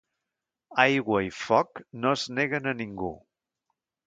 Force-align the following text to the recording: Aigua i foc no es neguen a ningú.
Aigua 0.83 1.19
i 1.25 1.29
foc 1.41 1.83
no 2.01 2.15
es 2.21 2.25
neguen 2.39 2.71
a 2.73 2.75
ningú. 2.81 3.13